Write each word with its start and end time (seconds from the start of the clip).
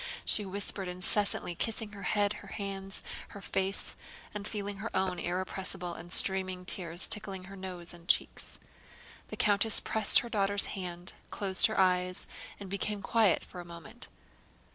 she 0.25 0.43
whispered 0.43 0.87
incessantly, 0.87 1.53
kissing 1.53 1.91
her 1.91 2.01
head, 2.01 2.33
her 2.41 2.47
hands, 2.47 3.03
her 3.27 3.39
face, 3.39 3.95
and 4.33 4.47
feeling 4.47 4.77
her 4.77 4.89
own 4.95 5.19
irrepressible 5.19 5.93
and 5.93 6.11
streaming 6.11 6.65
tears 6.65 7.07
tickling 7.07 7.43
her 7.43 7.55
nose 7.55 7.93
and 7.93 8.07
cheeks. 8.07 8.59
The 9.27 9.37
countess 9.37 9.79
pressed 9.79 10.21
her 10.21 10.29
daughter's 10.29 10.65
hand, 10.73 11.13
closed 11.29 11.67
her 11.67 11.79
eyes, 11.79 12.25
and 12.59 12.67
became 12.67 13.03
quiet 13.03 13.43
for 13.45 13.59
a 13.59 13.63
moment. 13.63 14.07